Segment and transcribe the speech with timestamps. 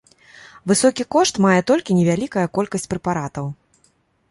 [0.71, 3.45] Высокі кошт мае толькі невялікая колькасць прэпаратаў.